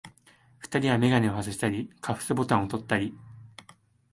[0.57, 3.15] 二人はめがねをはずしたり、カフスボタンをとったり、